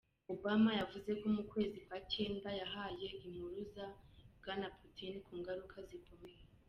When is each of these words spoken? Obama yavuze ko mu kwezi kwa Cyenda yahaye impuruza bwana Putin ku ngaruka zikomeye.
Obama 0.33 0.69
yavuze 0.79 1.11
ko 1.21 1.27
mu 1.35 1.43
kwezi 1.51 1.77
kwa 1.85 1.97
Cyenda 2.11 2.49
yahaye 2.61 3.07
impuruza 3.27 3.85
bwana 4.39 4.67
Putin 4.77 5.13
ku 5.25 5.31
ngaruka 5.39 5.77
zikomeye. 5.89 6.41